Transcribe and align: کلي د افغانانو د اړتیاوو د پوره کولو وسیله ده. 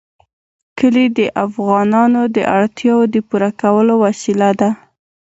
کلي 0.77 1.05
د 1.17 1.19
افغانانو 1.45 2.21
د 2.35 2.37
اړتیاوو 2.57 3.03
د 3.13 3.15
پوره 3.27 3.49
کولو 3.61 3.93
وسیله 4.05 4.49
ده. 4.59 4.69